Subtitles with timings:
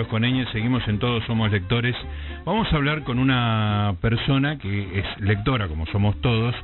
[0.00, 1.96] seguimos en Libros con Eñe, seguimos en Todos Somos Lectores.
[2.44, 6.54] Vamos a hablar con una persona que es lectora, como somos todos,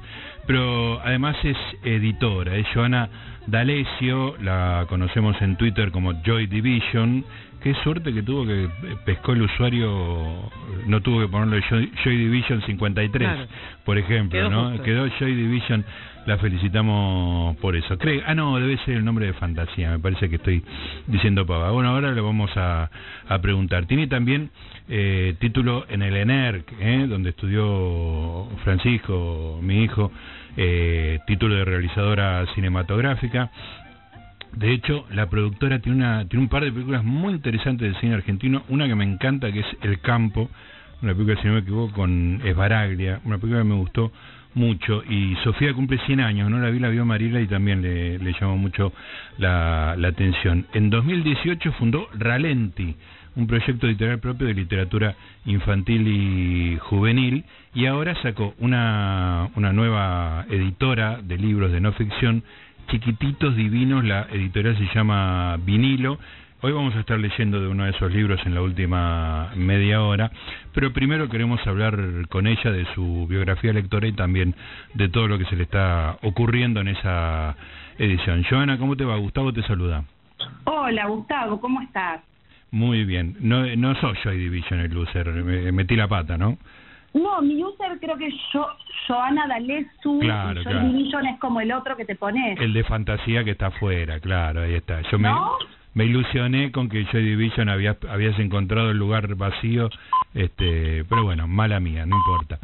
[0.47, 2.57] pero además es editora.
[2.57, 3.09] Es Joana
[3.47, 7.25] D'Alessio, la conocemos en Twitter como Joy Division.
[7.67, 8.69] Qué suerte que tuvo que
[9.05, 9.91] pescó el usuario,
[10.87, 13.29] no tuvo que ponerlo Joy, Division 53,
[13.85, 14.81] por ejemplo, ¿no?
[14.85, 15.85] Quedó Joy Division
[16.27, 17.99] la felicitamos por eso.
[18.25, 20.63] Ah, no, debe ser el nombre de fantasía, me parece que estoy
[21.09, 21.73] diciendo pava.
[21.73, 22.89] Bueno, ahora le vamos a,
[23.43, 23.87] preguntar.
[23.87, 24.51] Tiene también
[24.89, 27.07] eh, título en el ENERC, ¿eh?
[27.09, 30.13] donde estudió Francisco, mi hijo,
[30.57, 33.51] eh, título de realizadora cinematográfica.
[34.55, 38.15] De hecho, la productora tiene, una, tiene un par de películas muy interesantes del cine
[38.15, 38.63] argentino.
[38.69, 40.51] Una que me encanta, que es El Campo,
[41.03, 44.13] una película, si no me equivoco, con Esbaraglia, una película que me gustó
[44.57, 48.19] mucho y Sofía cumple 100 años, no la vi, la vio Marila y también le,
[48.41, 48.93] llamó mucho
[49.39, 50.67] la, atención.
[50.73, 52.97] En 2018 fundó Ralenti,
[53.37, 60.47] un proyecto editorial propio de literatura infantil y juvenil y ahora sacó una, una nueva
[60.49, 62.43] editora de libros de no ficción,
[62.89, 66.19] Chiquititos Divinos, la editorial se llama Vinilo
[66.63, 70.31] Hoy vamos a estar leyendo de uno de esos libros en la última media hora,
[70.73, 74.55] pero primero queremos hablar con ella de su biografía lectora y también
[74.95, 77.55] de todo lo que se le está ocurriendo en esa
[77.99, 78.43] edición.
[78.49, 79.17] Joana, ¿cómo te va?
[79.17, 80.05] Gustavo te saluda.
[80.65, 82.23] Hola, Gustavo, ¿cómo estás?
[82.71, 83.37] Muy bien.
[83.41, 86.57] No, no soy Joy Division el user, me, metí la pata, ¿no?
[87.17, 88.67] No, mi user creo que yo,
[89.07, 92.61] Joana D'Alessu, claro, Division es como el otro que te pones.
[92.61, 95.01] El de fantasía que está afuera, claro, ahí está.
[95.11, 95.57] Yo ¿No?
[95.95, 99.89] me ilusioné con que Joy Division había, habías encontrado el lugar vacío,
[100.35, 102.59] este, pero bueno, mala mía, no importa.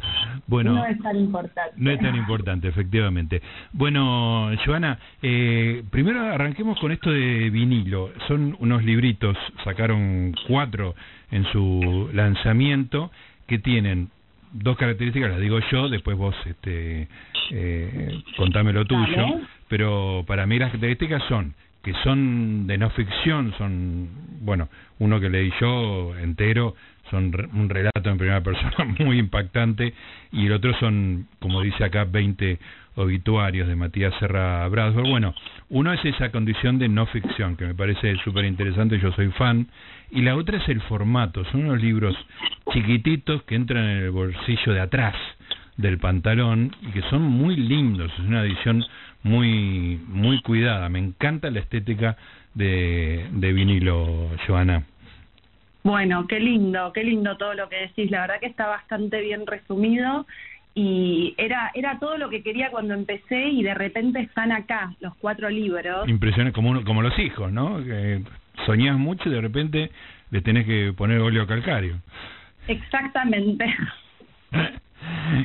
[0.45, 1.73] Bueno, no es tan importante.
[1.75, 3.41] No es tan importante, efectivamente.
[3.71, 8.11] Bueno, Joana, eh, primero arranquemos con esto de vinilo.
[8.27, 10.93] Son unos libritos, sacaron cuatro
[11.31, 13.09] en su lanzamiento,
[13.47, 14.09] que tienen
[14.53, 17.07] dos características, las digo yo, después vos este,
[17.51, 21.53] eh, contame lo tuyo, pero para mí las características son
[21.83, 24.07] que son de no ficción, son,
[24.39, 24.69] bueno,
[24.99, 26.75] uno que leí yo entero,
[27.11, 29.93] son un relato en primera persona muy impactante,
[30.31, 32.57] y el otro son, como dice acá, 20
[32.95, 35.09] obituarios de Matías Serra Braswell.
[35.09, 35.33] Bueno,
[35.69, 39.67] uno es esa condición de no ficción, que me parece súper interesante, yo soy fan,
[40.11, 42.15] y la otra es el formato, son unos libros
[42.71, 45.15] chiquititos que entran en el bolsillo de atrás
[45.77, 48.83] del pantalón y que son muy lindos, es una edición
[49.23, 50.89] muy muy cuidada.
[50.89, 52.17] Me encanta la estética
[52.53, 54.83] de, de vinilo, Joana.
[55.83, 58.09] Bueno, qué lindo, qué lindo todo lo que decís.
[58.09, 60.25] La verdad que está bastante bien resumido
[60.75, 65.15] y era era todo lo que quería cuando empecé y de repente están acá los
[65.15, 66.07] cuatro libros.
[66.07, 67.83] Impresiones como como los hijos, ¿no?
[67.83, 68.21] Que
[68.65, 69.91] soñás mucho y de repente
[70.31, 71.97] le tenés que poner óleo calcáreo.
[72.67, 73.65] Exactamente.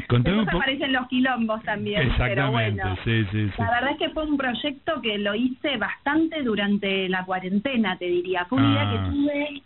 [0.08, 4.36] Contame aparecen los quilombos también, pero bueno, sí, sí, la verdad es que fue un
[4.36, 8.44] proyecto que lo hice bastante durante la cuarentena, te diría.
[8.44, 9.10] Fue una idea que ah.
[9.10, 9.62] tuve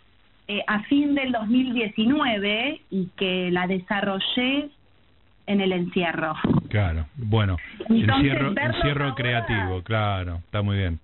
[0.47, 4.69] eh, a fin del 2019 y que la desarrollé
[5.45, 6.35] en el encierro.
[6.69, 7.57] Claro, bueno,
[7.89, 10.99] encierro, encierro creativo, claro, está muy bien.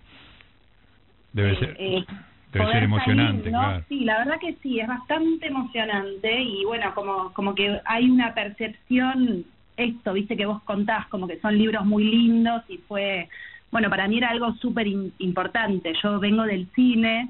[1.34, 1.76] Debe eh, ser.
[1.80, 2.06] Eh,
[2.52, 3.84] Debe ser emocionante, claro.
[3.88, 8.34] Sí, la verdad que sí, es bastante emocionante y bueno, como, como que hay una
[8.34, 9.46] percepción,
[9.78, 13.30] esto, viste que vos contás, como que son libros muy lindos y fue,
[13.72, 15.94] bueno, para mí era algo súper importante.
[16.02, 17.30] Yo vengo del cine,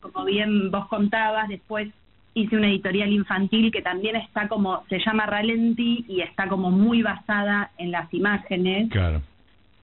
[0.00, 1.88] como bien vos contabas, después
[2.34, 7.02] hice una editorial infantil que también está como, se llama Ralenti y está como muy
[7.02, 8.90] basada en las imágenes.
[8.90, 9.22] Claro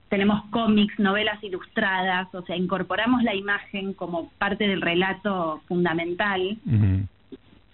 [0.10, 6.58] tenemos cómics, novelas ilustradas, o sea, incorporamos la imagen como parte del relato fundamental.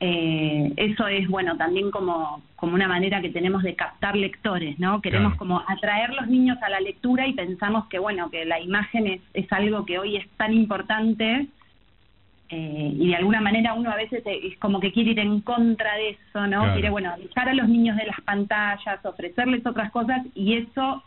[0.01, 5.01] eh, eso es, bueno, también como, como una manera que tenemos de captar lectores, ¿no?
[5.01, 9.07] Queremos como atraer los niños a la lectura y pensamos que, bueno, que la imagen
[9.07, 11.47] es, es algo que hoy es tan importante
[12.49, 15.95] eh, y de alguna manera uno a veces es como que quiere ir en contra
[15.95, 16.73] de eso, ¿no?
[16.73, 21.03] Quiere, bueno, alejar a los niños de las pantallas, ofrecerles otras cosas y eso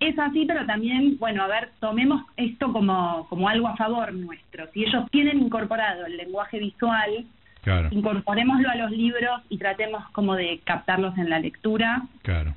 [0.00, 4.66] es así, pero también, bueno, a ver, tomemos esto como, como algo a favor nuestro.
[4.72, 7.24] Si ellos tienen incorporado el lenguaje visual,
[7.90, 12.02] incorporémoslo a los libros y tratemos como de captarlos en la lectura.
[12.22, 12.54] Claro.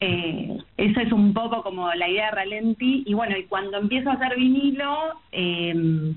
[0.00, 3.04] Eh, eso es un poco como la idea de Ralenti.
[3.06, 6.14] Y bueno, y cuando empiezo a hacer vinilo, eh,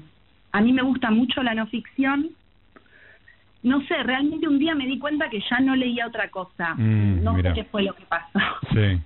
[0.51, 2.29] a mí me gusta mucho la no ficción.
[3.63, 6.73] No sé, realmente un día me di cuenta que ya no leía otra cosa.
[6.75, 8.39] Mm, no sé qué fue lo que pasó.
[8.73, 8.99] Sí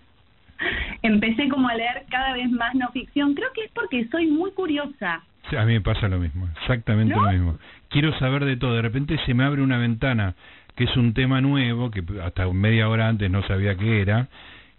[1.01, 3.33] empecé como a leer cada vez más no ficción.
[3.33, 5.23] Creo que es porque soy muy curiosa.
[5.57, 7.57] a mí me pasa lo mismo, exactamente lo mismo.
[7.89, 10.35] Quiero saber de todo, de repente se me abre una ventana
[10.75, 14.27] que es un tema nuevo, que hasta media hora antes no sabía qué era,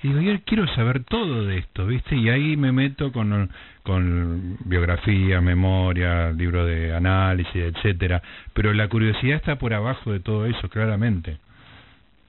[0.02, 2.16] y digo, yo quiero saber todo de esto, ¿viste?
[2.16, 3.50] Y ahí me meto con,
[3.82, 8.22] con biografía, memoria, libro de análisis, etcétera.
[8.52, 11.38] Pero la curiosidad está por abajo de todo eso, claramente.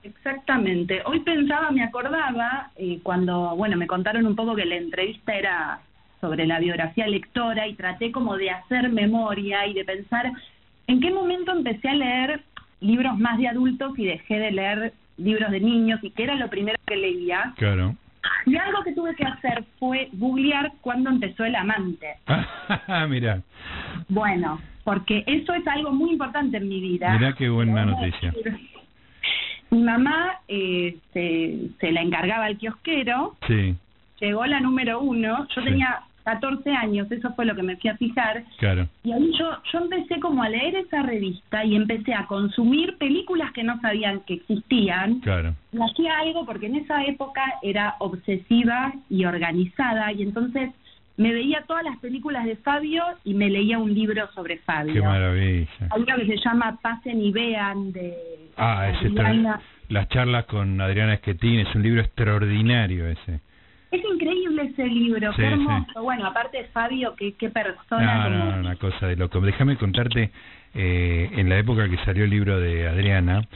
[0.02, 1.02] Exactamente.
[1.06, 5.81] Hoy pensaba, me acordaba, eh, cuando, bueno, me contaron un poco que la entrevista era
[6.22, 10.31] sobre la biografía lectora y traté como de hacer memoria y de pensar
[10.88, 12.42] en qué momento empecé a leer
[12.80, 16.50] libros más de adultos y dejé de leer libros de niños y que era lo
[16.50, 17.54] primero que leía.
[17.58, 17.96] Claro.
[18.46, 22.16] Y algo que tuve que hacer fue googlear cuándo empezó el amante.
[23.10, 23.42] Mira.
[24.10, 27.12] Bueno, porque eso es algo muy importante en mi vida.
[27.14, 28.34] Mira qué buena noticia.
[29.69, 33.36] Mi mamá eh, se, se la encargaba al kiosquero.
[33.48, 33.75] Sí.
[34.22, 35.48] Llegó la número uno.
[35.54, 38.44] Yo tenía 14 años, eso fue lo que me fui a fijar.
[38.57, 38.85] Claro.
[39.06, 43.53] Y ahí yo, yo empecé como a leer esa revista y empecé a consumir películas
[43.53, 45.21] que no sabían que existían.
[45.21, 45.56] Claro.
[45.71, 50.71] Y hacía algo porque en esa época era obsesiva y organizada y entonces
[51.15, 54.95] me veía todas las películas de Fabio y me leía un libro sobre Fabio.
[54.95, 55.68] Qué maravilla.
[55.91, 58.13] Algo que se llama Pasen y Vean de...
[58.57, 59.09] Ah, ese
[59.89, 63.39] las charlas con Adriana Esquetín, es un libro extraordinario ese.
[63.92, 66.01] Es increíble ese libro, qué hermoso.
[66.01, 68.30] Bueno, aparte de Fabio, qué, qué persona.
[68.30, 69.39] No, no, una cosa de loco.
[69.39, 70.31] Déjame contarte,
[70.74, 73.48] eh, en la época que salió el libro de Adriana,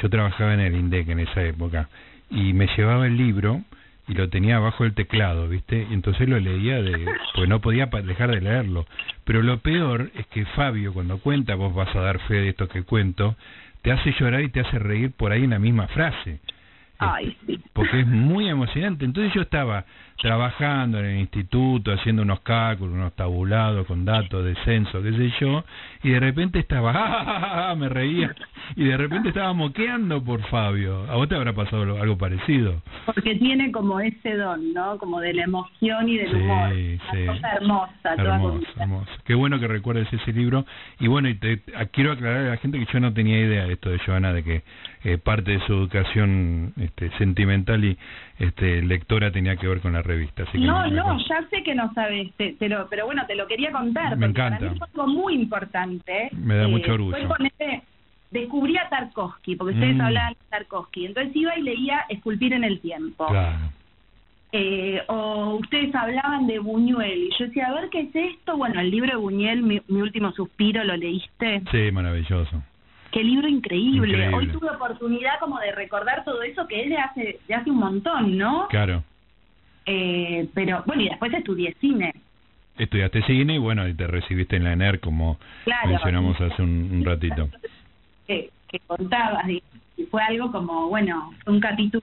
[0.00, 1.88] yo trabajaba en el INDEC en esa época,
[2.30, 3.62] y me llevaba el libro
[4.06, 5.86] y lo tenía abajo del teclado, ¿viste?
[5.88, 8.86] Y entonces lo leía, de pues no podía dejar de leerlo.
[9.24, 12.68] Pero lo peor es que Fabio, cuando cuenta, vos vas a dar fe de esto
[12.68, 13.36] que cuento,
[13.82, 16.40] te hace llorar y te hace reír por ahí en la misma frase.
[17.00, 17.58] Ay, sí.
[17.72, 19.04] Porque es muy emocionante.
[19.04, 19.84] Entonces yo estaba
[20.20, 25.32] trabajando en el instituto, haciendo unos cálculos, unos tabulados con datos de censo, qué sé
[25.40, 25.64] yo,
[26.02, 26.92] y de repente estaba,
[27.70, 27.74] ¡ah!
[27.74, 28.34] me reía,
[28.76, 31.10] y de repente estaba moqueando por Fabio.
[31.10, 32.82] ¿A vos te habrá pasado algo parecido?
[33.06, 34.98] Porque tiene como ese don, ¿no?
[34.98, 36.70] Como de la emoción y del humor.
[36.74, 39.12] Sí, Una cosa hermosa, hermosa, hermosa.
[39.24, 40.66] Qué bueno que recuerdes ese libro.
[40.98, 41.62] Y bueno, y te,
[41.92, 44.44] quiero aclarar a la gente que yo no tenía idea de esto de Joana, de
[44.44, 44.62] que
[45.02, 47.96] eh, parte de su educación este, sentimental y
[48.38, 50.44] este, lectora tenía que ver con la revista.
[50.54, 54.16] no, no, ya sé que no sabes, pero bueno, te lo quería contar.
[54.18, 54.58] Me encanta.
[54.58, 56.28] Para mí es algo muy importante.
[56.32, 57.28] Me da mucho eh, orgullo.
[58.30, 60.00] descubrí a Tarkovsky, porque ustedes mm.
[60.02, 61.06] hablaban de Tarkovsky.
[61.06, 63.26] Entonces iba y leía Esculpir en el Tiempo.
[63.26, 63.70] Claro.
[64.52, 68.56] Eh, o ustedes hablaban de Buñuel y yo decía, a ver qué es esto.
[68.56, 71.62] Bueno, el libro de Buñuel, mi último suspiro, ¿lo leíste?
[71.70, 72.62] Sí, maravilloso.
[73.10, 74.32] Qué libro increíble.
[74.34, 78.38] Hoy tuve oportunidad como de recordar todo eso que él hace, de hace un montón,
[78.38, 78.68] ¿no?
[78.68, 79.02] Claro.
[79.86, 82.14] Eh, pero bueno, y después estudié cine.
[82.78, 85.38] Estudiaste cine y bueno, y te recibiste en la ENER como
[85.86, 87.48] mencionamos hace un, ratito.
[88.26, 89.62] Que, que contabas y,
[90.10, 92.02] fue algo como, bueno, un capítulo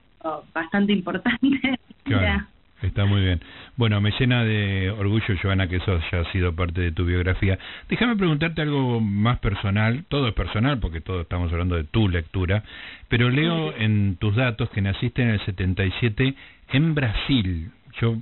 [0.53, 1.77] bastante importante.
[2.03, 2.45] Claro.
[2.81, 3.41] Está muy bien.
[3.75, 7.57] Bueno, me llena de orgullo, Joana, que eso haya sido parte de tu biografía.
[7.89, 10.05] Déjame preguntarte algo más personal.
[10.09, 12.63] Todo es personal porque todos estamos hablando de tu lectura.
[13.07, 16.35] Pero leo en tus datos que naciste en el 77
[16.69, 17.71] en Brasil.
[17.99, 18.17] Yo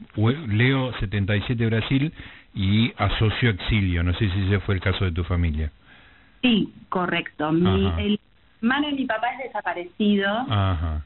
[0.47, 2.13] leo 77 Brasil
[2.53, 4.03] y asocio exilio.
[4.03, 5.69] No sé si ese fue el caso de tu familia.
[6.41, 7.51] Sí, correcto.
[7.51, 8.19] Mi, el
[8.61, 10.29] hermano de mi papá es desaparecido.
[10.49, 11.03] Ajá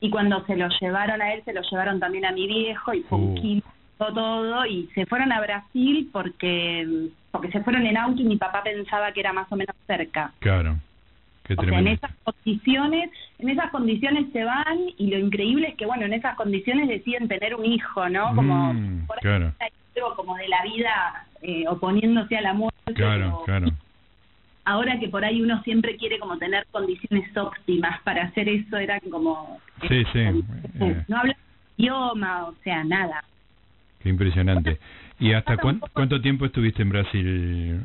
[0.00, 3.02] y cuando se lo llevaron a él, se lo llevaron también a mi viejo y
[3.02, 3.62] fue un uh.
[3.98, 8.62] todo y se fueron a Brasil porque porque se fueron en auto y mi papá
[8.62, 10.32] pensaba que era más o menos cerca.
[10.40, 10.76] Claro.
[11.44, 15.74] Qué o sea, en esas condiciones, en esas condiciones se van y lo increíble es
[15.76, 18.34] que bueno, en esas condiciones deciden tener un hijo, ¿no?
[18.34, 19.52] Como mm, claro.
[20.16, 22.94] como de la vida eh, oponiéndose a la muerte.
[22.94, 23.66] Claro, claro
[24.64, 29.00] ahora que por ahí uno siempre quiere como tener condiciones óptimas para hacer eso, era
[29.10, 29.60] como...
[29.88, 30.18] Sí, sí.
[30.18, 31.04] Eh.
[31.08, 31.36] No habla
[31.76, 33.24] idioma, o sea, nada.
[34.00, 34.78] Qué impresionante.
[35.18, 35.56] ¿Y hasta
[35.92, 37.80] cuánto tiempo estuviste en Brasil,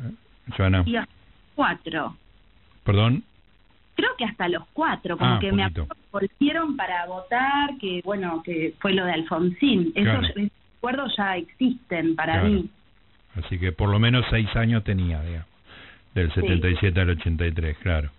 [0.56, 0.82] Joana?
[0.86, 1.12] Y hasta
[1.54, 2.16] cuatro.
[2.84, 3.24] ¿Perdón?
[3.94, 5.70] Creo que hasta los cuatro, como ah, que me
[6.12, 9.92] volvieron para votar, que bueno, que fue lo de Alfonsín.
[9.94, 12.68] Esos recuerdos ya existen para mí.
[13.34, 15.55] Así que por lo menos seis años tenía, digamos.
[16.16, 18.10] Del 77 al 83, claro.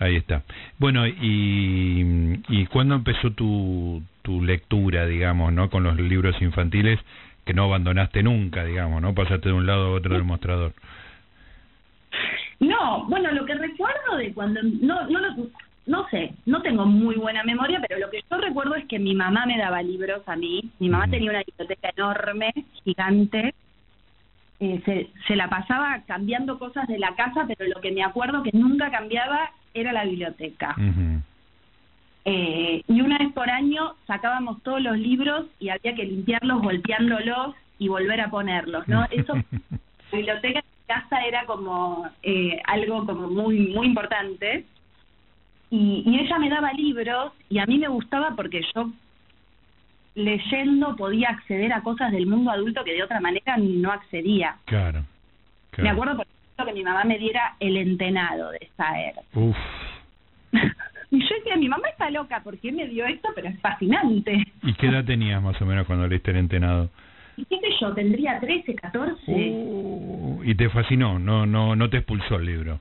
[0.00, 0.42] Ahí está.
[0.78, 6.98] Bueno, y, y ¿cuándo empezó tu, tu lectura, digamos, no con los libros infantiles
[7.44, 10.72] que no abandonaste nunca, digamos, no pasaste de un lado a otro del mostrador?
[12.58, 15.20] No, bueno, lo que recuerdo de cuando no no
[15.86, 19.14] no sé, no tengo muy buena memoria, pero lo que yo recuerdo es que mi
[19.14, 20.68] mamá me daba libros a mí.
[20.80, 23.54] Mi mamá tenía una biblioteca enorme, gigante,
[24.58, 28.42] eh, se, se la pasaba cambiando cosas de la casa, pero lo que me acuerdo
[28.42, 30.74] que nunca cambiaba era la biblioteca.
[32.24, 37.54] Eh, y una vez por año sacábamos todos los libros y había que limpiarlos golpeándolos
[37.78, 39.04] y volver a ponerlos, ¿no?
[39.10, 44.64] Eso, la biblioteca en casa era como eh, algo como muy muy importante.
[45.70, 48.90] Y, y ella me daba libros y a mí me gustaba porque yo
[50.16, 54.56] leyendo podía acceder a cosas del mundo adulto que de otra manera no accedía.
[54.64, 55.04] Claro.
[55.70, 55.84] claro.
[55.84, 59.14] Me acuerdo, por ejemplo, que mi mamá me diera el entenado de Saer.
[59.34, 59.56] Uf.
[61.08, 63.28] Y yo decía, mi mamá está loca, ¿por qué me dio esto?
[63.36, 64.42] Pero es fascinante.
[64.64, 66.90] ¿Y qué edad tenías más o menos cuando leíste el entenado?
[67.36, 69.22] Y qué sé yo, tendría 13, 14.
[69.28, 72.80] Uh, y te fascinó, no, no, no te expulsó el libro.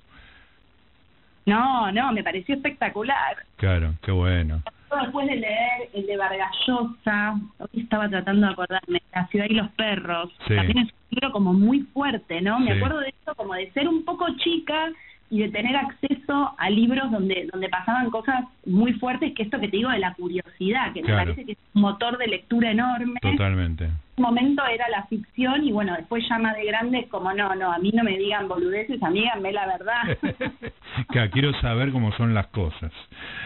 [1.46, 3.38] No, no, me pareció espectacular.
[3.58, 4.64] Claro, qué bueno.
[5.02, 9.54] Después de leer el de Vargas Llosa, hoy estaba tratando de acordarme, La ciudad y
[9.54, 10.56] los perros, Sí.
[10.56, 12.60] también es un libro como muy fuerte, ¿no?
[12.60, 12.78] Me Sí.
[12.78, 14.92] acuerdo de esto como de ser un poco chica
[15.30, 19.68] y de tener acceso a libros donde donde pasaban cosas muy fuertes, que esto que
[19.68, 21.18] te digo de la curiosidad, que Claro.
[21.18, 23.20] me parece que es un motor de lectura enorme.
[23.22, 23.86] Totalmente.
[23.86, 27.34] En un momento era la ficción y bueno, después ya más de grande es como,
[27.34, 30.18] no, no, a mí no me digan boludeces, a mí díganme la verdad.
[31.10, 32.92] Claro, quiero saber cómo son las cosas.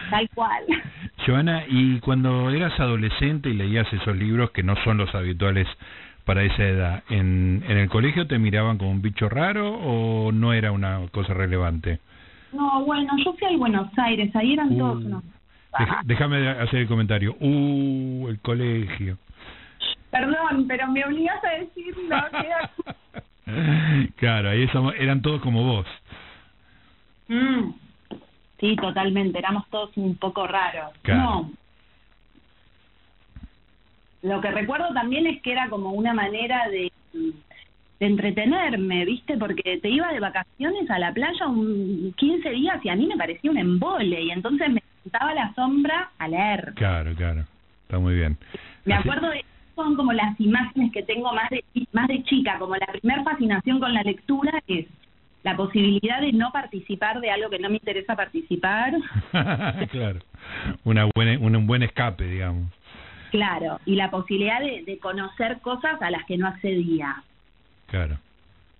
[0.08, 0.62] Tal cual.
[1.26, 5.66] Joana, ¿y cuando eras adolescente y leías esos libros que no son los habituales
[6.30, 10.52] para esa edad, ¿en, en el colegio te miraban como un bicho raro o no
[10.52, 11.98] era una cosa relevante?
[12.52, 15.24] No, bueno, yo fui a Buenos Aires, ahí eran todos unos...
[16.04, 17.34] déjame hacer el comentario.
[17.40, 19.18] Uh, el colegio.
[20.12, 22.16] Perdón, pero me obligas a decirlo.
[24.14, 25.86] claro, ahí somos- eran todos como vos.
[27.26, 27.72] Mm.
[28.60, 30.92] Sí, totalmente, éramos todos un poco raros.
[31.02, 31.20] Claro.
[31.22, 31.50] No.
[34.22, 39.36] Lo que recuerdo también es que era como una manera de, de entretenerme, ¿viste?
[39.38, 43.16] Porque te iba de vacaciones a la playa un 15 días y a mí me
[43.16, 46.72] parecía un embole y entonces me sentaba a la sombra a leer.
[46.76, 47.44] Claro, claro.
[47.82, 48.36] Está muy bien.
[48.84, 52.58] Me Así- acuerdo de son como las imágenes que tengo más de más de chica,
[52.58, 54.84] como la primer fascinación con la lectura es
[55.42, 58.92] la posibilidad de no participar de algo que no me interesa participar,
[59.90, 60.18] claro.
[60.84, 62.64] Una buena, un, un buen escape, digamos.
[63.30, 67.22] Claro, y la posibilidad de, de conocer cosas a las que no accedía.
[67.88, 68.18] Claro,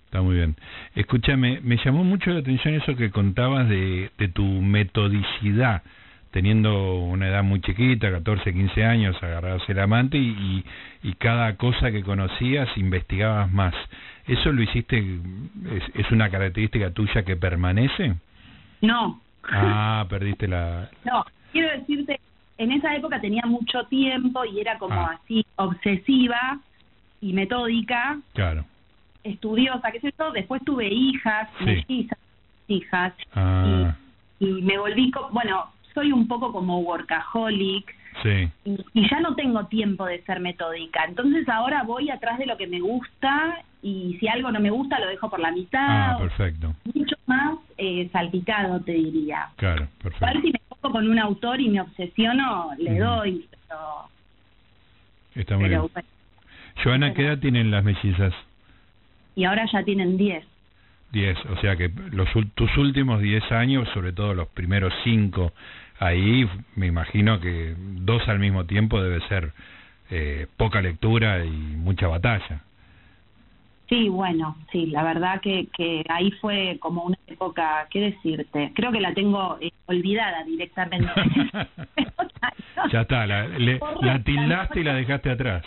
[0.05, 0.57] está muy bien.
[0.95, 5.83] Escúchame, me llamó mucho la atención eso que contabas de, de tu metodicidad,
[6.31, 10.29] teniendo una edad muy chiquita, 14, 15 años, agarrabas el amante y,
[11.03, 13.75] y, y cada cosa que conocías investigabas más.
[14.27, 18.15] ¿Eso lo hiciste, es, es una característica tuya que permanece?
[18.83, 19.21] No,
[19.53, 20.89] Ah, perdiste la...
[21.05, 22.21] no, quiero decirte,
[22.61, 25.19] en esa época tenía mucho tiempo y era como Ah.
[25.23, 26.61] así obsesiva
[27.23, 28.65] y metódica, Claro.
[29.25, 31.65] estudiosa, qué sé yo, después tuve hijas, Sí.
[31.89, 32.19] mellizas,
[32.69, 33.95] hijas, Ah,
[34.39, 35.65] y me volví, co- bueno,
[35.95, 38.49] soy un poco como workaholic sí.
[38.65, 41.05] y, y ya no tengo tiempo de ser metódica.
[41.05, 44.99] Entonces ahora voy atrás de lo que me gusta y si algo no me gusta
[45.01, 46.19] lo dejo por la Ah, mitad.
[46.19, 46.75] perfecto.
[46.95, 49.49] mucho más eh, salpicado, te diría.
[49.57, 50.41] Claro, A ver perfecto.
[50.43, 54.09] si me con un autor y me obsesiono, le doy, pero,
[55.35, 55.93] Está muy pero bien.
[55.93, 56.09] bueno.
[56.83, 58.33] Joana, ¿qué edad tienen las mellizas?
[59.37, 60.45] Y ahora ya tienen 10.
[61.13, 65.53] 10, o sea que los, tus últimos 10 años, sobre todo los primeros 5,
[65.99, 69.53] ahí me imagino que dos al mismo tiempo debe ser
[70.11, 72.63] eh, poca lectura y mucha batalla.
[73.91, 78.71] Sí, bueno, sí, la verdad que, que ahí fue como una época, ¿qué decirte?
[78.75, 81.11] Creo que la tengo eh, olvidada directamente.
[82.93, 85.65] ya está, la, le- la tildaste y la dejaste atrás.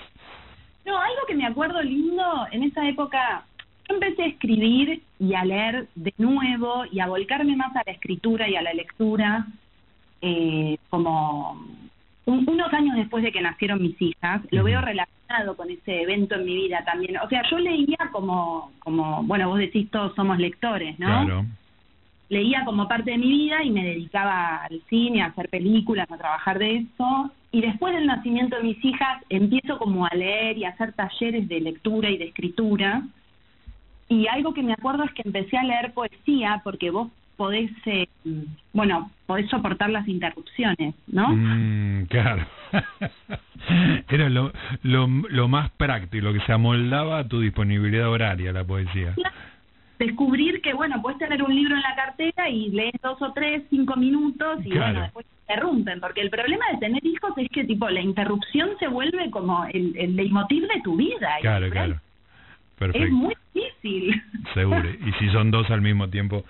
[0.86, 3.44] No, algo que me acuerdo lindo, en esa época
[3.90, 7.92] yo empecé a escribir y a leer de nuevo y a volcarme más a la
[7.92, 9.48] escritura y a la lectura,
[10.22, 11.62] eh, como
[12.26, 16.36] un- unos años después de que nacieron mis hijas, lo veo relacionado con ese evento
[16.36, 17.18] en mi vida también.
[17.18, 21.26] O sea, yo leía como, como bueno, vos decís todos somos lectores, ¿no?
[21.26, 21.46] Claro.
[22.30, 26.18] leía como parte de mi vida y me dedicaba al cine, a hacer películas, a
[26.18, 27.32] trabajar de eso.
[27.52, 31.48] Y después del nacimiento de mis hijas empiezo como a leer y a hacer talleres
[31.48, 33.04] de lectura y de escritura.
[34.10, 38.08] Y algo que me acuerdo es que empecé a leer poesía porque vos podés, eh,
[38.74, 41.30] bueno, podés soportar las interrupciones, ¿no?
[41.30, 42.46] Mm, claro.
[44.10, 44.52] Era lo,
[44.84, 49.16] lo, lo más práctico, lo que se amoldaba a tu disponibilidad horaria, la poesía.
[50.00, 53.64] Descubrir que, bueno, puedes tener un libro en la cartera y lees dos o tres,
[53.70, 54.86] cinco minutos y Claro.
[54.86, 56.00] bueno, después te interrumpen.
[56.00, 59.94] Porque el problema de tener hijos es que, tipo, la interrupción se vuelve como el,
[59.98, 61.30] el leitmotiv de tu vida.
[61.42, 62.00] Claro, claro.
[62.94, 64.22] Es muy difícil.
[64.54, 64.90] Seguro.
[65.08, 66.44] Y si son dos al mismo tiempo,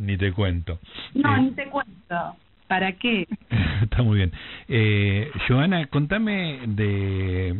[0.00, 0.78] ni te cuento.
[1.14, 2.36] No, eh, ni te cuento.
[2.66, 3.26] ¿Para qué?
[3.82, 4.32] Está muy bien.
[4.68, 7.56] Eh, Joana, contame de...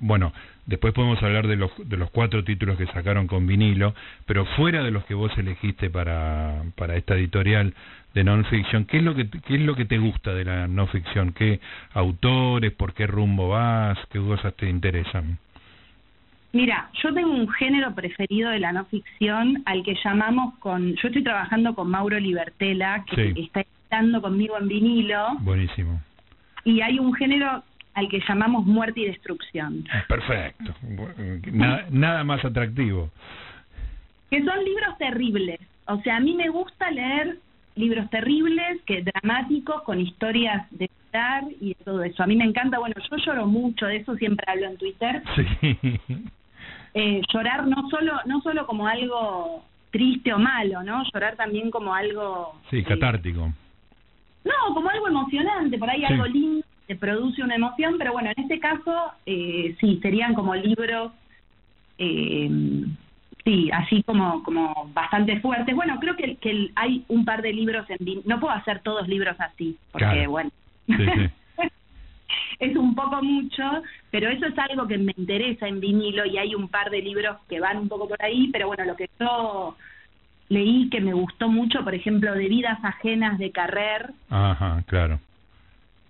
[0.00, 0.32] Bueno,
[0.66, 3.94] después podemos hablar de los, de los cuatro títulos que sacaron con vinilo,
[4.26, 7.74] pero fuera de los que vos elegiste para, para esta editorial
[8.14, 11.32] de non-fiction, ¿qué es, lo que, ¿qué es lo que te gusta de la no-ficción?
[11.32, 11.60] ¿Qué
[11.92, 15.38] autores, por qué rumbo vas, qué cosas te interesan?
[16.54, 20.94] Mira, yo tengo un género preferido de la no ficción al que llamamos con.
[20.94, 25.36] Yo estoy trabajando con Mauro Libertela, que está estando conmigo en vinilo.
[25.40, 26.00] Buenísimo.
[26.62, 29.84] Y hay un género al que llamamos muerte y destrucción.
[30.06, 30.72] Perfecto.
[31.52, 33.10] Nada, nada más atractivo.
[34.30, 35.58] Que son libros terribles.
[35.86, 37.36] O sea, a mí me gusta leer
[37.74, 42.22] libros terribles, que dramáticos, con historias de estar y de todo eso.
[42.22, 45.20] A mí me encanta, bueno, yo lloro mucho, de eso siempre hablo en Twitter.
[45.34, 46.00] Sí.
[46.94, 51.04] Eh, llorar no solo no solo como algo triste o malo, ¿no?
[51.12, 52.60] Llorar también como algo...
[52.68, 53.52] Sí, eh, catártico.
[54.44, 58.42] no, como algo emocionante, por ahí algo lindo, te produce una emoción, pero bueno, en
[58.42, 61.12] este caso eh, sí, serían como libros,
[61.98, 62.50] eh,
[63.44, 65.76] sí, así como como bastante fuertes.
[65.76, 68.22] Bueno, creo que, que hay un par de libros en...
[68.24, 70.50] No puedo hacer todos libros así, porque bueno...
[70.86, 71.30] Sí, sí.
[72.58, 73.62] es un poco mucho,
[74.10, 77.36] pero eso es algo que me interesa en vinilo y hay un par de libros
[77.48, 79.76] que van un poco por ahí, pero bueno, lo que yo
[80.48, 84.10] leí que me gustó mucho, por ejemplo, de Vidas Ajenas de Carrer.
[84.30, 85.18] Ajá, claro.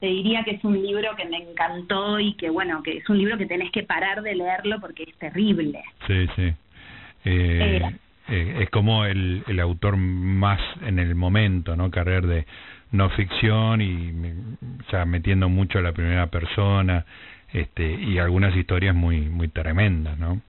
[0.01, 3.19] Te diría que es un libro que me encantó y que, bueno, que es un
[3.19, 5.83] libro que tenés que parar de leerlo porque es terrible.
[6.07, 6.53] Sí, sí.
[7.25, 7.81] Eh,
[8.29, 11.91] eh, es como el, el autor más en el momento, ¿no?
[11.91, 12.47] Carrer de
[12.95, 14.13] no ficción y
[14.91, 17.05] ya metiendo mucho a la primera persona
[17.53, 20.41] este y algunas historias muy muy tremendas no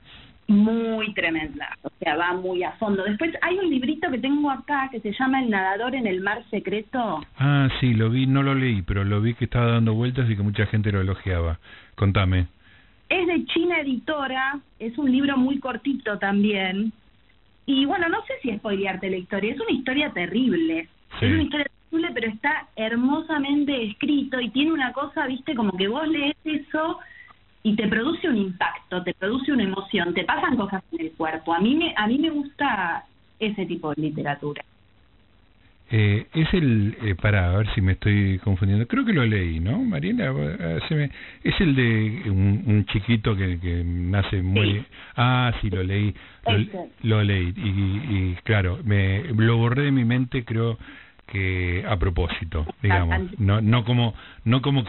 [0.48, 3.04] muy tremendas o sea va muy a fondo.
[3.04, 6.44] Después hay un librito que tengo acá que se llama el nadador en el mar
[6.52, 7.26] secreto.
[7.40, 10.36] Ah sí lo vi no lo leí pero lo vi que estaba dando vueltas y
[10.36, 11.58] que mucha gente lo elogiaba.
[11.96, 12.46] Contame.
[13.10, 16.94] Es de China Editora es un libro muy cortito también.
[17.66, 20.88] Y bueno no sé si spoilearte la historia es una historia terrible.
[21.22, 21.66] Es una historia
[22.14, 27.00] pero está hermosamente escrito y tiene una cosa, viste, como que vos lees eso
[27.64, 31.54] y te produce un impacto, te produce una emoción, te pasan cosas en el cuerpo.
[31.54, 33.06] A mí me, a mí me gusta
[33.40, 34.64] ese tipo de literatura.
[35.92, 39.60] Eh, es el, eh, para a ver si me estoy confundiendo, creo que lo leí,
[39.60, 40.34] ¿no, Mariela?
[40.36, 41.10] Eh,
[41.44, 44.84] es el de un, chiquito que, que nace muy...
[45.16, 46.14] Ah, sí, lo leí,
[47.04, 50.78] lo, leí, y, y, claro, me lo borré de mi mente, creo
[51.28, 54.84] que a propósito, digamos, no, no como no como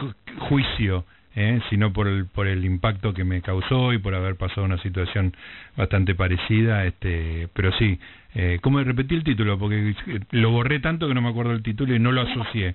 [0.49, 1.61] juicio, ¿eh?
[1.71, 5.35] sino por el por el impacto que me causó y por haber pasado una situación
[5.77, 7.99] bastante parecida, este, pero sí,
[8.35, 9.59] eh, ¿cómo repetí el título?
[9.59, 9.95] Porque
[10.33, 12.75] lo borré tanto que no me acuerdo el título y no lo asocié.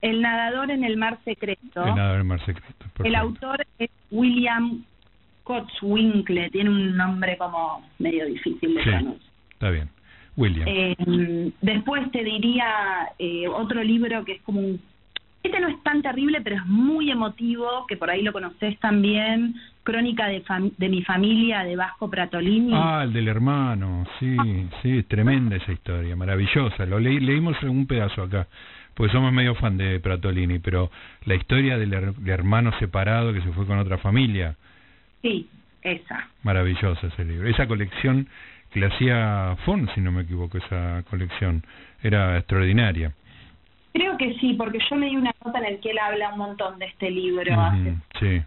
[0.00, 1.84] El nadador en el mar secreto.
[1.84, 2.86] El nadador en el mar secreto.
[3.04, 4.82] El autor es William
[5.44, 9.30] Kotzwinkle, tiene un nombre como medio difícil de pronunciar.
[9.52, 9.90] Está bien.
[10.40, 10.66] William.
[10.66, 12.66] Eh, después te diría
[13.18, 14.80] eh, otro libro que es como un...
[15.42, 19.54] Este no es tan terrible, pero es muy emotivo, que por ahí lo conoces también,
[19.82, 20.42] Crónica de,
[20.76, 22.72] de mi familia, de Vasco Pratolini.
[22.74, 24.36] Ah, el del hermano, sí,
[24.82, 26.84] sí, es tremenda esa historia, maravillosa.
[26.84, 28.48] Lo leí, leímos un pedazo acá,
[28.94, 30.90] porque somos medio fan de Pratolini, pero
[31.24, 31.94] la historia del
[32.26, 34.56] hermano separado que se fue con otra familia.
[35.22, 35.48] Sí,
[35.80, 36.28] esa.
[36.42, 37.48] Maravillosa ese libro.
[37.48, 38.28] Esa colección
[38.70, 41.62] que le hacía Fon, si no me equivoco, esa colección.
[42.02, 43.12] Era extraordinaria.
[43.92, 46.78] Creo que sí, porque yo leí una nota en la que él habla un montón
[46.78, 47.52] de este libro.
[48.20, 48.40] Sí,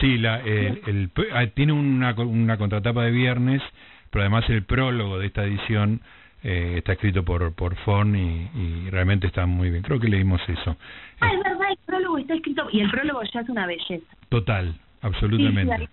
[0.00, 3.62] sí la, el, ah, tiene una, una contratapa de viernes,
[4.10, 6.02] pero además el prólogo de esta edición
[6.42, 9.82] eh, está escrito por, por Fon y, realmente está muy bien.
[9.82, 10.76] Creo que leímos eso.
[11.20, 14.16] Ah, es verdad, el prólogo está escrito y el prólogo ya es una belleza.
[14.28, 15.88] Total, absolutamente.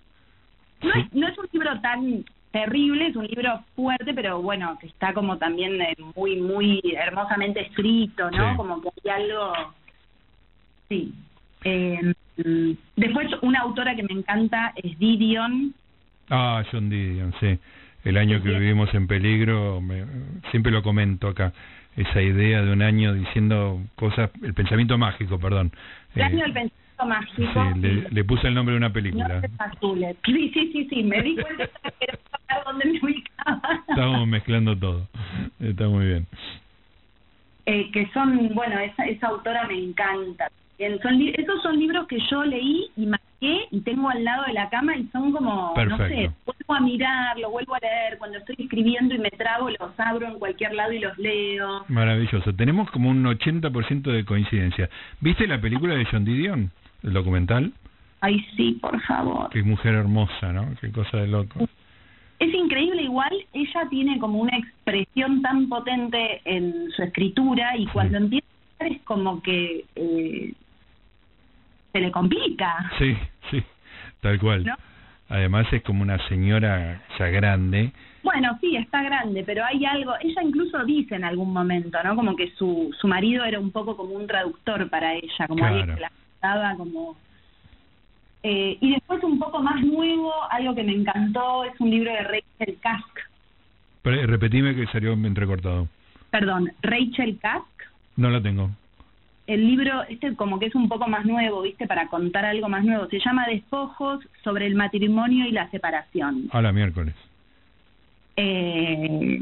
[0.82, 4.88] no, es, no es un libro tan terrible, es un libro fuerte, pero bueno, que
[4.88, 8.56] está como también eh, muy, muy hermosamente escrito, ¿no?
[8.58, 9.54] Como que hay algo...
[10.90, 11.14] Sí.
[11.64, 12.14] Eh,
[12.96, 15.74] después, una autora que me encanta es Didion.
[16.30, 17.58] Ah, John Didion, sí.
[18.04, 20.06] El año que vivimos en peligro, me,
[20.50, 21.54] siempre lo comento acá,
[21.96, 25.72] esa idea de un año diciendo cosas, el pensamiento mágico, perdón.
[26.16, 27.74] El año del pensamiento mágico.
[27.82, 29.42] Sí, le, puse el nombre de una película.
[29.82, 33.62] sí, sí, sí, sí, me di cuenta que era donde me ubicaba.
[33.88, 35.08] Estamos mezclando todo.
[35.60, 36.28] Está muy bien.
[37.66, 40.50] Eh, que son, bueno, esa, esa autora me encanta.
[41.04, 43.06] Son, esos son libros que yo leí y
[43.42, 46.80] saqué y tengo al lado de la cama y son como, no sé, vuelvo a
[46.80, 50.74] mirar, lo vuelvo a leer, cuando estoy escribiendo y me trago, los abro en cualquier
[50.74, 51.86] lado y los leo.
[51.88, 54.90] Maravilloso, tenemos como un 80% de coincidencia.
[55.20, 56.72] ¿Viste la película de John Didion,
[57.04, 57.72] el documental?
[58.22, 59.50] Ay, sí, por favor.
[59.50, 60.68] Qué mujer hermosa, ¿no?
[60.80, 61.68] Qué cosa de loco.
[62.40, 68.18] Es increíble, igual ella tiene como una expresión tan potente en su escritura y cuando
[68.18, 68.48] empieza
[68.80, 70.54] a es como que eh,
[71.92, 72.92] se le complica.
[72.98, 73.16] Sí,
[73.52, 73.64] sí,
[74.22, 74.66] tal cual.
[75.30, 77.92] Además es como una señora ya grande.
[78.24, 82.16] Bueno, sí, está grande, pero hay algo, ella incluso dice en algún momento, ¿no?
[82.16, 85.96] Como que su, su marido era un poco como un traductor para ella, como alguien
[85.96, 87.16] que la estaba como...
[88.44, 92.24] Eh, y después un poco más nuevo, algo que me encantó, es un libro de
[92.24, 93.20] Rachel Kask.
[94.04, 95.88] repetime que salió entrecortado.
[96.32, 97.68] Perdón, Rachel Kask.
[98.16, 98.72] No la tengo
[99.48, 101.86] el libro, este como que es un poco más nuevo, ¿viste?
[101.86, 103.08] Para contar algo más nuevo.
[103.08, 106.48] Se llama Despojos sobre el matrimonio y la separación.
[106.52, 107.16] A la miércoles.
[108.38, 109.42] Eh,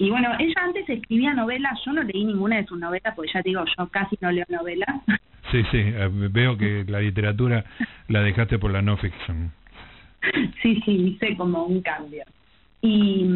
[0.00, 3.42] y bueno, ella antes escribía novelas, yo no leí ninguna de sus novelas, porque ya
[3.42, 4.88] digo, yo casi no leo novelas.
[5.50, 7.64] Sí, sí, eh, veo que la literatura
[8.06, 9.50] la dejaste por la no ficción.
[10.62, 12.22] Sí, sí, hice como un cambio.
[12.82, 13.26] Y,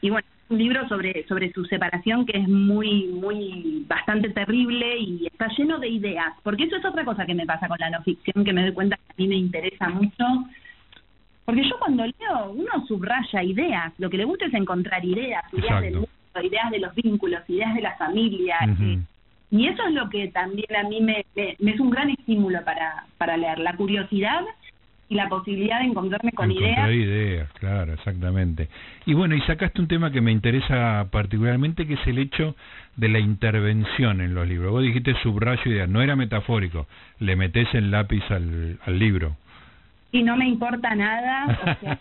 [0.00, 5.26] y bueno, un libro sobre, sobre su separación que es muy, muy, bastante terrible y
[5.26, 8.02] está lleno de ideas, porque eso es otra cosa que me pasa con la no
[8.02, 10.24] ficción, que me doy cuenta que a mí me interesa mucho,
[11.44, 15.80] porque yo cuando leo, uno subraya ideas, lo que le gusta es encontrar ideas, ideas
[15.80, 16.08] del mundo,
[16.42, 18.56] ideas de los vínculos, ideas de la familia,
[19.50, 23.04] y eso es lo que también a mí me, me, es un gran estímulo para,
[23.18, 24.40] para leer, la curiosidad
[25.10, 26.90] y la posibilidad de encontrarme con ideas.
[26.90, 28.70] ideas, claro, exactamente.
[29.04, 32.56] Y bueno, y sacaste un tema que me interesa particularmente, que es el hecho
[32.96, 34.72] de la intervención en los libros.
[34.72, 36.86] Vos dijiste subrayo ideas, no era metafórico,
[37.18, 39.36] le metes el lápiz al, al libro.
[40.12, 41.46] Y no me importa nada,
[41.76, 42.00] o sea,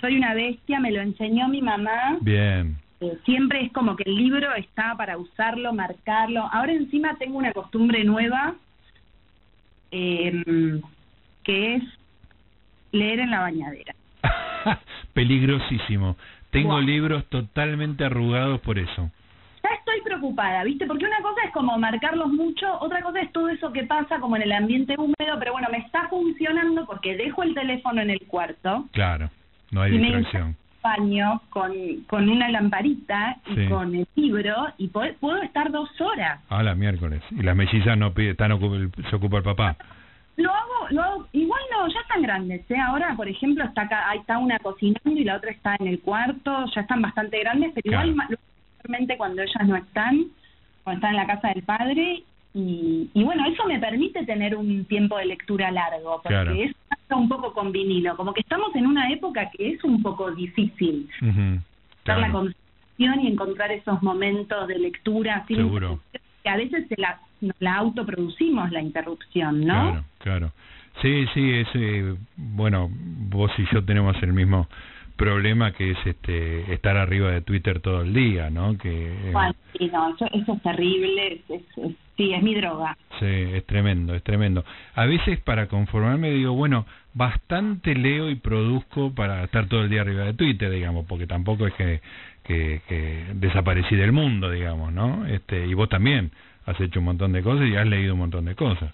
[0.00, 2.18] soy una bestia, me lo enseñó mi mamá.
[2.20, 2.76] Bien.
[3.00, 6.48] Eh, siempre es como que el libro está para usarlo, marcarlo.
[6.52, 8.54] Ahora encima tengo una costumbre nueva,
[9.90, 10.80] eh,
[11.42, 11.82] que es
[12.92, 13.94] leer en la bañadera.
[15.12, 16.16] Peligrosísimo.
[16.50, 19.10] Tengo libros totalmente arrugados por eso.
[19.90, 20.86] Estoy preocupada, ¿viste?
[20.86, 24.36] Porque una cosa es como marcarlos mucho, otra cosa es todo eso que pasa como
[24.36, 28.20] en el ambiente húmedo, pero bueno, me está funcionando porque dejo el teléfono en el
[28.28, 28.84] cuarto.
[28.92, 29.30] Claro,
[29.72, 30.54] no hay distracción.
[30.80, 31.72] baño con,
[32.06, 36.40] con una lamparita y con el libro y puedo, puedo estar dos horas.
[36.50, 37.20] Ah, la miércoles.
[37.32, 38.52] Y las mellizas no pide, están
[39.10, 39.76] se ocupa el papá.
[40.36, 42.78] Lo hago, lo hago, igual no, ya están grandes, ¿eh?
[42.78, 46.00] Ahora, por ejemplo, está acá, ahí está una cocinando y la otra está en el
[46.00, 48.38] cuarto, ya están bastante grandes, pero igual
[48.82, 50.26] mayormente cuando ellas no están,
[50.84, 54.84] cuando están en la casa del padre, y, y bueno, eso me permite tener un
[54.86, 56.74] tiempo de lectura largo, porque es
[57.10, 61.08] un poco con vinilo, como que estamos en una época que es un poco difícil.
[62.04, 66.00] Dar la concentración y encontrar esos momentos de lectura Seguro.
[66.42, 67.20] que a veces se la
[67.58, 69.90] la autoproducimos la interrupción, ¿no?
[69.90, 70.52] Claro, claro.
[71.00, 74.68] Sí, sí, es, eh, bueno, vos y yo tenemos el mismo
[75.20, 78.78] problema que es este estar arriba de Twitter todo el día, ¿no?
[78.78, 81.62] Que eh, bueno, sí, no, eso, es terrible, es,
[82.16, 82.96] sí, es mi droga.
[83.18, 84.64] Sí, es tremendo, es tremendo.
[84.94, 90.00] A veces para conformarme digo, bueno, bastante leo y produzco para estar todo el día
[90.00, 92.00] arriba de Twitter, digamos, porque tampoco es que,
[92.42, 95.26] que, que desaparecí del mundo, digamos, ¿no?
[95.26, 96.30] Este, y vos también
[96.64, 98.90] has hecho un montón de cosas y has leído un montón de cosas.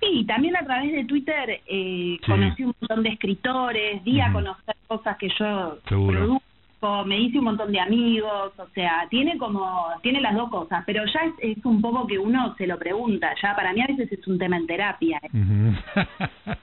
[0.00, 4.75] Sí, también a través de Twitter eh, conocí un montón de escritores, di a conocer
[4.86, 10.20] cosas que yo produzco, me hice un montón de amigos, o sea, tiene como, tiene
[10.20, 13.72] las dos cosas, pero ya es, un poco que uno se lo pregunta, ya para
[13.72, 15.20] mí a veces es un tema en terapia.
[15.22, 15.30] ¿eh?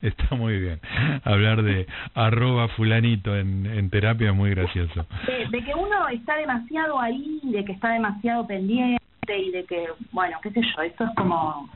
[0.00, 0.80] Está muy bien.
[1.24, 5.06] Hablar de arroba fulanito en, en terapia es muy gracioso.
[5.50, 10.38] de que uno está demasiado ahí, de que está demasiado pendiente y de que, bueno,
[10.42, 11.68] qué sé yo, esto es como,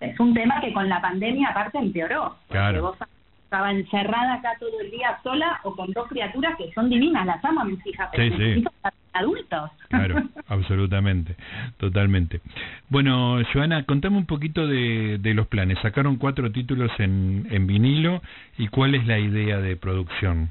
[0.00, 2.36] es un tema que con la pandemia aparte empeoró.
[2.48, 2.82] Claro.
[2.82, 2.96] Vos
[3.56, 7.42] estaba encerrada acá todo el día sola o con dos criaturas que son divinas, las
[7.42, 8.64] amo a mis hijas, pero sí,
[9.14, 9.70] adultos.
[9.88, 11.36] Claro, absolutamente,
[11.78, 12.42] totalmente.
[12.90, 15.78] Bueno, Joana, contame un poquito de, de los planes.
[15.80, 18.20] Sacaron cuatro títulos en, en vinilo
[18.58, 20.50] y cuál es la idea de producción.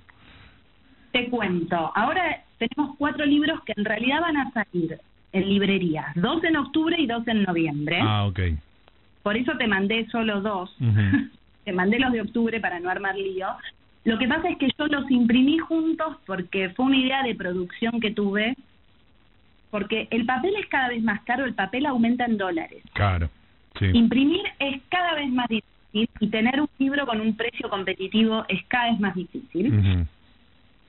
[1.12, 4.98] Te cuento, ahora tenemos cuatro libros que en realidad van a salir
[5.32, 8.00] en librerías, dos en octubre y dos en noviembre.
[8.02, 8.40] Ah, ok.
[9.22, 10.76] Por eso te mandé solo dos.
[11.66, 13.48] te mandé los de octubre para no armar lío.
[14.06, 18.00] Lo que pasa es que yo los imprimí juntos porque fue una idea de producción
[18.00, 18.56] que tuve,
[19.72, 22.84] porque el papel es cada vez más caro, el papel aumenta en dólares.
[22.94, 23.30] Claro.
[23.80, 23.88] Sí.
[23.94, 28.46] Imprimir es cada vez más difícil difícil y tener un libro con un precio competitivo
[28.48, 30.06] es cada vez más difícil.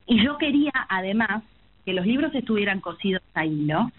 [0.07, 1.43] Y yo quería, además,
[1.85, 3.91] que los libros estuvieran cosidos a hilo,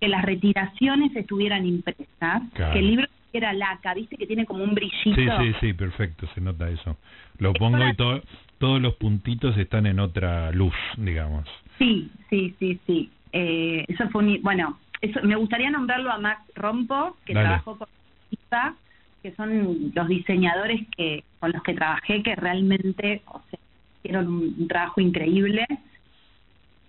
[0.00, 3.06] que las retiraciones estuvieran impresas, que el libro
[3.38, 5.14] era laca, viste que tiene como un brillito.
[5.14, 6.96] Sí, sí, sí, perfecto, se nota eso.
[7.38, 11.48] Lo pongo y todos los puntitos están en otra luz, digamos.
[11.78, 13.10] Sí, sí, sí, sí.
[13.32, 17.88] Eh, eso fue un, bueno, eso, me gustaría nombrarlo a Max Rompo, que trabajó con
[18.30, 18.74] IPA,
[19.22, 23.58] que son los diseñadores que con los que trabajé, que realmente o sea,
[23.98, 25.66] hicieron un, trabajo increíble.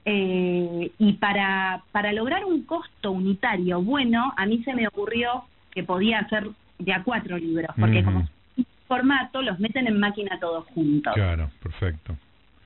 [0.05, 5.83] Eh, y para, para lograr un costo unitario bueno, a mí se me ocurrió que
[5.83, 6.47] podía hacer
[6.79, 8.27] de a cuatro libros, porque como
[8.87, 11.13] formato los meten en máquina todos juntos.
[11.13, 12.15] Claro, perfecto.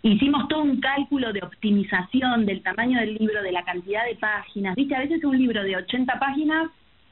[0.02, 4.76] Hicimos todo un cálculo de optimización del tamaño del libro, de la cantidad de páginas.
[4.76, 6.70] Viste, a veces un libro de 80 páginas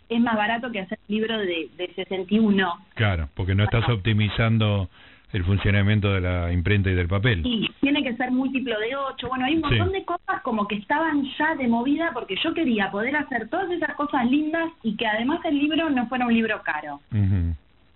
[0.08, 2.74] es más barato que hacer un libro de, de 61.
[2.96, 4.90] Claro, porque no estás optimizando
[5.34, 7.44] el funcionamiento de la imprenta y del papel.
[7.44, 9.28] Sí, tiene que ser múltiplo de 8.
[9.28, 12.90] Bueno, hay un montón de cosas como que estaban ya de movida porque yo quería
[12.92, 16.62] poder hacer todas esas cosas lindas y que además el libro no fuera un libro
[16.64, 17.02] caro.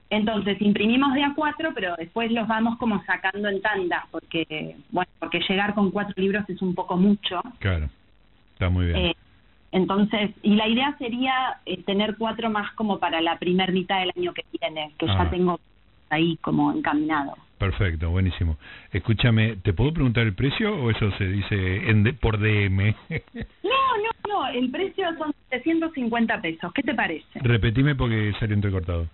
[0.09, 5.09] Entonces imprimimos de a cuatro, pero después los vamos como sacando en tandas, porque bueno,
[5.19, 7.41] porque llegar con cuatro libros es un poco mucho.
[7.59, 7.87] Claro,
[8.53, 8.97] está muy bien.
[8.97, 9.15] Eh,
[9.71, 14.11] entonces, y la idea sería eh, tener cuatro más como para la primer mitad del
[14.17, 15.29] año que viene, que ya ah.
[15.29, 15.61] tengo
[16.11, 17.35] ahí como encaminado.
[17.57, 18.57] Perfecto, buenísimo.
[18.91, 22.77] Escúchame, ¿te puedo preguntar el precio o eso se dice en por DM?
[23.63, 26.71] no, no, no, el precio son 750 pesos.
[26.73, 27.39] ¿Qué te parece?
[27.41, 29.07] Repetime porque salió entrecortado.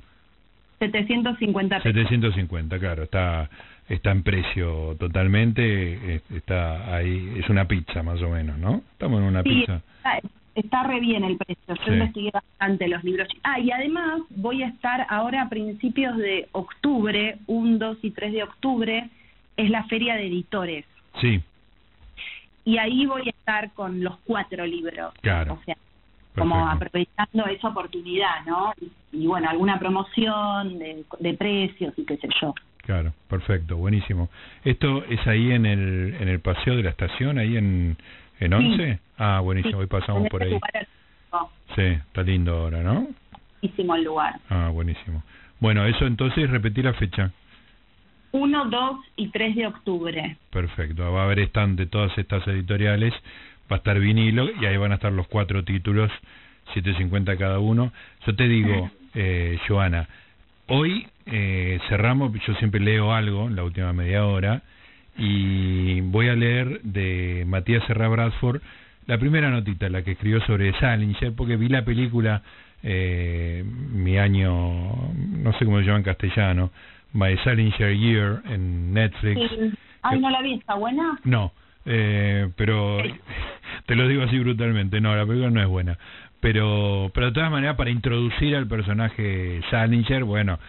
[0.80, 1.92] 750 pesos.
[1.92, 3.50] 750, claro, está
[3.90, 8.82] está en precio totalmente, está ahí, es una pizza más o menos, ¿no?
[8.92, 9.82] Estamos en una pizza.
[9.98, 10.20] Está,
[10.62, 13.28] está re bien el precio, yo investigué bastante los libros.
[13.44, 18.34] Ah, y además voy a estar ahora a principios de octubre, 1, 2 y 3
[18.34, 19.10] de octubre,
[19.56, 20.86] es la feria de editores.
[21.22, 21.42] Sí.
[22.66, 25.14] Y ahí voy a estar con los cuatro libros.
[25.22, 25.54] Claro.
[25.54, 25.78] O sea,
[26.36, 28.74] como aprovechando esa oportunidad, ¿no?
[29.12, 32.54] Y, bueno, alguna promoción de, de, precios y qué sé yo.
[32.84, 34.30] Claro, perfecto, buenísimo.
[34.64, 37.98] ¿Esto es ahí en el, en el paseo de la estación, ahí en,
[38.40, 39.00] en Once?
[39.18, 40.58] Ah, buenísimo, hoy pasamos por ahí.
[41.76, 43.08] Sí, está lindo ahora, ¿no?
[43.62, 44.36] Buenísimo el lugar.
[44.50, 45.24] Ah, buenísimo.
[45.60, 47.32] Bueno, eso entonces, repetir la fecha.
[48.32, 50.38] 1, 2 y 3 de octubre.
[50.52, 53.14] Perfecto, va a haber stand de todas estas editoriales
[53.72, 56.12] va a estar vinilo y ahí van a estar los cuatro títulos,
[56.74, 57.92] 750 cada uno.
[58.26, 60.08] Yo te digo, eh, Joana,
[60.68, 64.62] hoy eh, cerramos, yo siempre leo algo en la última media hora
[65.18, 68.62] y voy a leer de Matías Serra Bradford
[69.08, 72.42] la primera notita, la que escribió sobre Salinger, porque vi la película
[72.84, 74.52] eh, mi año,
[75.14, 76.72] no sé cómo se llama en castellano,
[77.14, 79.40] My Salinger Year en Netflix.
[80.02, 81.18] Ay, no la vi, ¿está buena?
[81.24, 81.54] No,
[81.86, 82.98] eh, pero
[83.86, 85.98] te lo digo así brutalmente, no, la película no es buena.
[86.40, 90.60] Pero, pero de todas maneras, para introducir al personaje Salinger, bueno,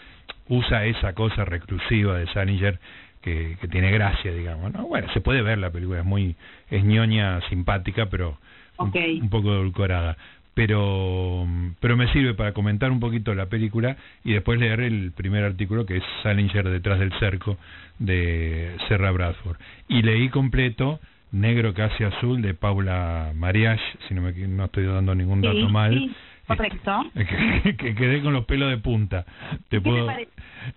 [0.48, 2.78] usa esa cosa reclusiva de Salinger
[3.20, 4.72] que, que tiene gracia, digamos.
[4.72, 4.86] ¿no?
[4.86, 6.36] Bueno, se puede ver la película, es muy,
[6.70, 8.38] es ñoña, simpática, pero
[8.78, 10.16] un, poco edulcorada
[10.54, 11.46] pero
[11.80, 15.86] pero me sirve para comentar un poquito la película y después leer el primer artículo
[15.86, 17.58] que es Salinger detrás del cerco
[17.98, 19.56] de Serra Bradford
[19.88, 21.00] y leí completo
[21.30, 25.94] Negro casi azul de Paula Mariach si no me no estoy dando ningún dato mal
[25.94, 26.14] sí,
[26.48, 27.04] correcto.
[27.14, 29.24] Que, quedé con los pelos de punta.
[29.68, 30.08] Te puedo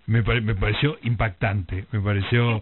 [0.06, 2.62] me, me, pareció impactante me pareció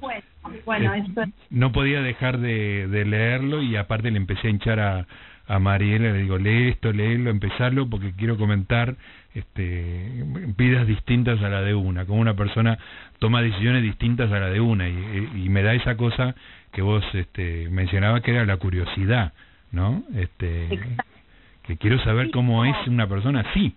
[0.65, 1.03] bueno, eh,
[1.49, 5.07] no podía dejar de, de leerlo y aparte le empecé a hinchar a
[5.49, 8.95] a Mariela, le digo, lee esto, léelo, empezarlo, porque quiero comentar
[9.33, 10.23] este,
[10.55, 12.77] vidas distintas a la de una, como una persona
[13.17, 16.35] toma decisiones distintas a la de una, y, y me da esa cosa
[16.71, 19.33] que vos este, mencionabas que era la curiosidad,
[19.71, 20.03] ¿no?
[20.15, 20.67] Este,
[21.69, 23.75] que quiero saber cómo es una persona así.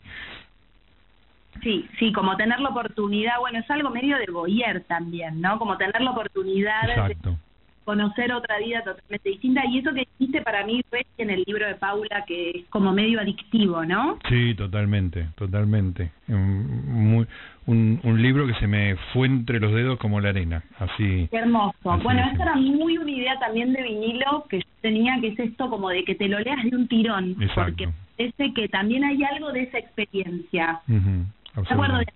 [1.63, 5.59] Sí, sí, como tener la oportunidad, bueno, es algo medio de Boyer también, ¿no?
[5.59, 7.37] Como tener la oportunidad Exacto
[7.85, 9.63] conocer otra vida totalmente distinta.
[9.67, 10.83] Y eso que dijiste para mí
[11.19, 14.19] en el libro de Paula, que es como medio adictivo, ¿no?
[14.29, 16.11] Sí, totalmente, totalmente.
[16.29, 17.27] Muy,
[17.67, 21.29] un, un libro que se me fue entre los dedos como la arena, así.
[21.31, 21.77] Qué hermoso.
[22.03, 25.69] bueno, esa era muy una idea también de vinilo que yo tenía, que es esto
[25.69, 27.37] como de que te lo leas de un tirón.
[27.55, 30.81] Porque parece que también hay algo de esa experiencia.
[30.89, 32.07] Uh acuerdo de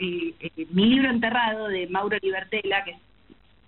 [0.00, 2.96] eh, eh, mi libro enterrado de Mauro Libertela, que es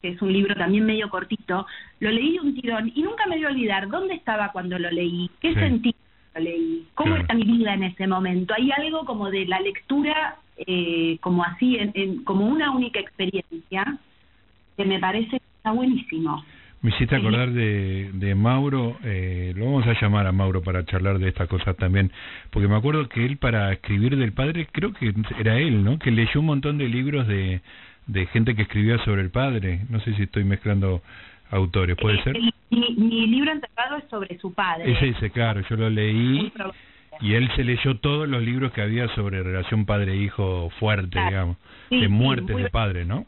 [0.01, 1.67] que es un libro también medio cortito,
[2.01, 4.91] lo leí de un tirón y nunca me voy a olvidar dónde estaba cuando lo
[4.91, 8.55] leí, qué sentí cuando lo leí, cómo era mi vida en ese momento.
[8.57, 10.37] Hay algo como de la lectura
[10.67, 13.99] eh, como así, en, como una única experiencia,
[14.77, 16.45] que me parece que está buenísimo.
[16.83, 21.19] Me hiciste acordar de, de Mauro, eh, lo vamos a llamar a Mauro para charlar
[21.19, 22.11] de estas cosas también,
[22.51, 25.99] porque me acuerdo que él para escribir del padre, creo que era él, ¿no?
[25.99, 27.61] Que leyó un montón de libros de,
[28.07, 31.03] de gente que escribía sobre el padre, no sé si estoy mezclando
[31.51, 32.37] autores, ¿puede Eh, ser?
[32.37, 34.93] el- mi, mi libro enterrado es sobre su padre.
[34.93, 36.53] Ese dice, claro, yo lo leí
[37.21, 41.29] y él se leyó todos los libros que había sobre relación padre-hijo fuerte, Claro.
[41.31, 41.57] digamos,
[41.89, 43.27] Sí, de sí, muertes muy- de padre, ¿no?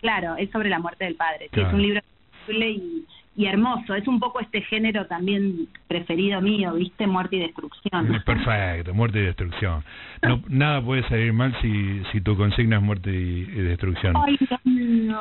[0.00, 1.48] Claro, es sobre la muerte del padre.
[1.54, 2.00] Sí, es un libro
[2.48, 3.94] y, y hermoso.
[3.94, 7.06] Es un poco este género también preferido mío, ¿viste?
[7.06, 8.22] Muerte y destrucción.
[8.26, 9.82] Perfecto, muerte y destrucción.
[10.22, 14.14] No, nada puede salir mal si, si tu consigna es muerte y, y destrucción.
[14.16, 15.18] Ay, Dios mío.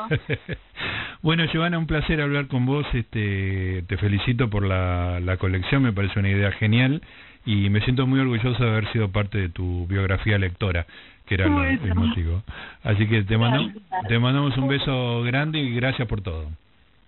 [1.22, 2.86] bueno, Giovanna, un placer hablar con vos.
[2.94, 7.02] Este, te felicito por la, la colección, me parece una idea genial
[7.46, 10.86] y me siento muy orgulloso de haber sido parte de tu biografía lectora,
[11.26, 12.44] que era lo- el motivo.
[12.84, 13.72] Así que te, mando,
[14.08, 16.50] te mandamos un beso grande y gracias por todo.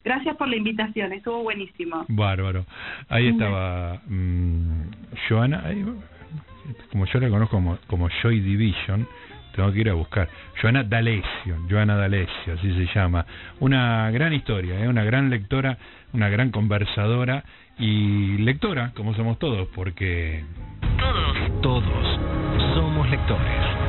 [0.03, 2.05] Gracias por la invitación, estuvo buenísimo.
[2.09, 2.65] Bárbaro.
[3.09, 4.81] Ahí estaba mm,
[5.29, 5.85] Joana, ahí
[6.91, 9.07] como yo la conozco como, como Joy Division,
[9.55, 10.29] tengo que ir a buscar.
[10.61, 13.25] Joana D'Alessio, Joana D'Alessio, así se llama.
[13.59, 14.87] Una gran historia, ¿eh?
[14.87, 15.77] una gran lectora,
[16.13, 17.43] una gran conversadora
[17.77, 20.43] y lectora, como somos todos, porque
[20.97, 22.19] Todos, todos
[22.75, 23.82] somos lectores.